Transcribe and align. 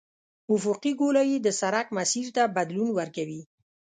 افقي 0.55 0.91
ګولایي 1.01 1.37
د 1.41 1.47
سرک 1.59 1.87
مسیر 1.97 2.27
ته 2.35 2.43
بدلون 2.55 2.89
ورکوي 2.97 3.41